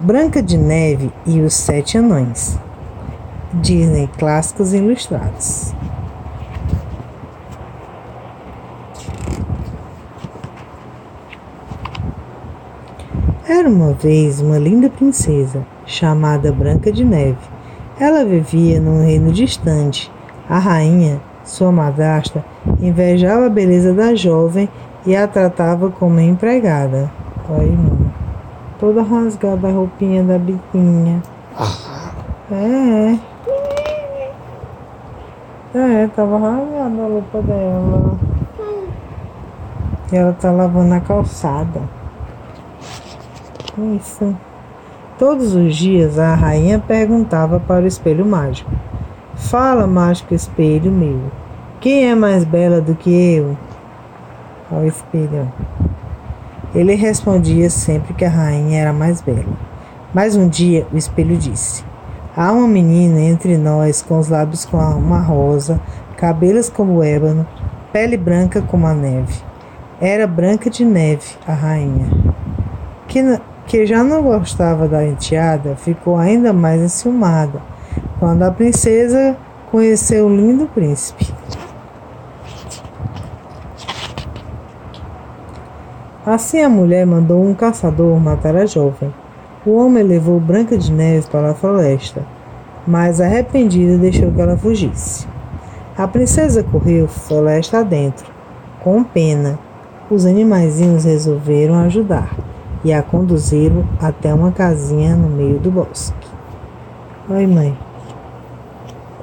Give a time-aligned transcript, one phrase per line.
[0.00, 2.56] Branca de Neve e os Sete Anões.
[3.54, 5.74] Disney Clássicos Ilustrados.
[13.48, 17.36] Era uma vez uma linda princesa chamada Branca de Neve.
[17.98, 20.12] Ela vivia num reino distante.
[20.48, 22.44] A rainha, sua madrasta,
[22.80, 24.68] invejava a beleza da jovem
[25.04, 27.10] e a tratava como empregada.
[28.78, 31.22] Toda rasgada a roupinha da biquinha.
[32.50, 33.18] É.
[35.74, 38.18] É, tava rasgada a roupa dela.
[40.10, 41.82] E ela tá lavando a calçada.
[43.96, 44.34] Isso.
[45.18, 48.70] Todos os dias a rainha perguntava para o espelho mágico:
[49.34, 51.20] Fala, mágico espelho meu,
[51.80, 53.56] quem é mais bela do que eu?
[54.70, 55.52] Ao espelho.
[56.74, 59.56] Ele respondia sempre que a rainha era mais bela.
[60.12, 61.84] Mas um dia o espelho disse:
[62.36, 65.80] Há uma menina entre nós com os lábios como uma rosa,
[66.16, 67.46] cabelos como ébano,
[67.92, 69.34] pele branca como a neve.
[70.00, 72.06] Era branca de neve, a rainha.
[73.08, 77.60] Que, que já não gostava da enteada, ficou ainda mais enciumada
[78.18, 79.36] quando a princesa
[79.70, 81.37] conheceu o lindo príncipe.
[86.30, 89.10] Assim a mulher mandou um caçador matar a jovem.
[89.64, 92.22] O homem levou Branca de Neve para a floresta,
[92.86, 95.26] mas arrependida deixou que ela fugisse.
[95.96, 98.30] A princesa correu floresta adentro.
[98.84, 99.58] Com pena,
[100.10, 102.36] os animaizinhos resolveram ajudar
[102.84, 106.28] e a conduziram até uma casinha no meio do bosque.
[107.30, 107.74] Oi, mãe.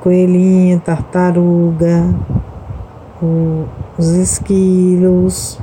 [0.00, 2.12] Coelhinha, tartaruga,
[3.96, 5.60] os esquilos,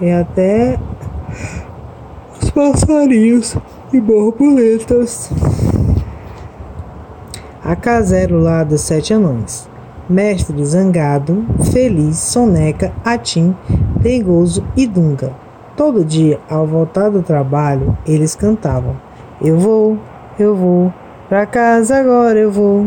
[0.00, 0.78] e até
[2.40, 3.56] os passarinhos
[3.92, 5.30] e borboletas.
[7.64, 9.68] A casa era o lá dos sete anões.
[10.08, 13.56] Mestre Zangado, Feliz, Soneca, Atim,
[14.00, 15.32] Dengoso e Dunga.
[15.76, 18.96] Todo dia, ao voltar do trabalho, eles cantavam:
[19.42, 19.98] Eu vou,
[20.38, 20.94] eu vou,
[21.28, 22.86] pra casa agora eu vou.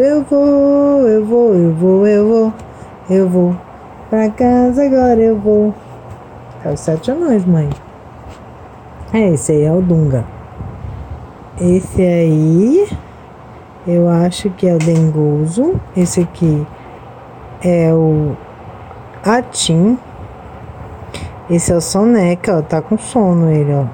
[0.00, 2.52] Eu vou, eu vou, eu vou, eu vou,
[3.08, 3.69] eu vou.
[4.10, 5.72] Pra casa agora eu vou.
[6.64, 7.70] É os sete anões, mãe.
[9.12, 10.24] É, esse aí é o Dunga.
[11.60, 12.88] Esse aí,
[13.86, 15.80] eu acho que é o Dengoso.
[15.96, 16.66] Esse aqui
[17.62, 18.36] é o
[19.24, 19.96] Atim.
[21.48, 23.84] Esse é o Soneca, ó, tá com sono ele, ó.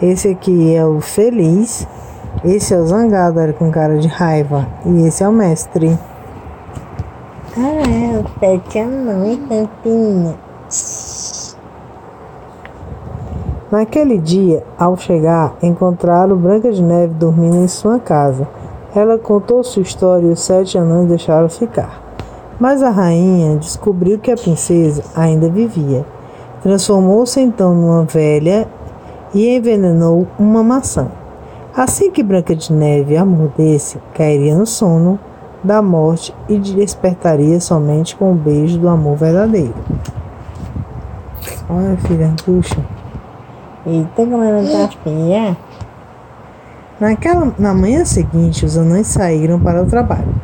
[0.00, 1.86] Esse aqui é o Feliz.
[2.44, 4.68] Esse é o Zangado, era com cara de raiva.
[4.86, 5.98] E esse é o Mestre.
[7.54, 10.34] Ah, é, o sete anões, Campinha.
[13.70, 18.48] Naquele dia, ao chegar, encontraram Branca de Neve dormindo em sua casa.
[18.94, 22.02] Ela contou sua história e os sete anões deixaram ficar.
[22.58, 26.06] Mas a rainha descobriu que a princesa ainda vivia.
[26.62, 28.66] Transformou-se então numa velha
[29.34, 31.08] e envenenou uma maçã.
[31.76, 35.20] Assim que Branca de Neve a mordesse, cairia no sono
[35.62, 39.74] da morte e despertaria somente com o beijo do amor verdadeiro.
[41.68, 42.78] Olha, filha, puxa.
[43.86, 45.56] Eita, como ela tá feia.
[47.00, 50.34] Naquela, na manhã seguinte, os anões saíram para o trabalho.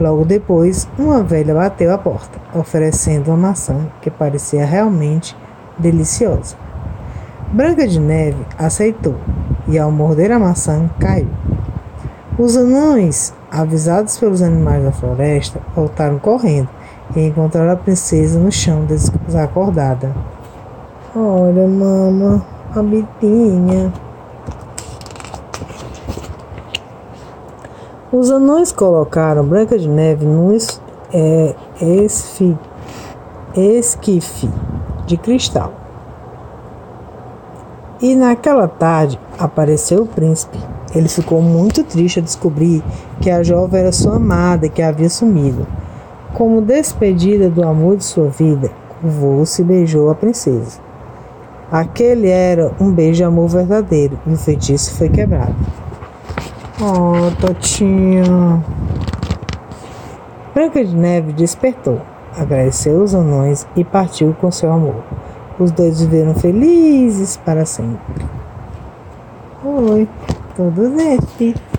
[0.00, 5.36] Logo depois, uma velha bateu à porta, oferecendo uma maçã que parecia realmente
[5.78, 6.56] deliciosa.
[7.52, 9.16] Branca de Neve aceitou
[9.68, 11.28] e, ao morder a maçã, caiu.
[12.38, 16.68] Os anões, avisados pelos animais da floresta, voltaram correndo
[17.16, 20.14] e encontraram a princesa no chão desacordada.
[21.14, 23.92] Olha, mama, a bitinha.
[28.12, 30.80] Os anões colocaram Branca de Neve num es,
[31.12, 32.56] é, esfi,
[33.56, 34.48] esquife
[35.06, 35.72] de cristal.
[38.00, 40.58] E naquela tarde apareceu o príncipe.
[40.94, 42.82] Ele ficou muito triste ao descobrir
[43.20, 45.66] que a jovem era sua amada que havia sumido.
[46.34, 48.70] Como despedida do amor de sua vida,
[49.00, 50.80] curvou-se e beijou a princesa.
[51.70, 55.54] Aquele era um beijo de amor verdadeiro e o feitiço foi quebrado.
[56.80, 58.64] Oh, Totinha.
[60.52, 62.00] Branca de Neve despertou,
[62.36, 64.96] agradeceu os anões e partiu com seu amor.
[65.58, 68.00] Os dois viveram felizes para sempre.
[69.62, 70.08] Oi,
[70.60, 71.69] todos estes.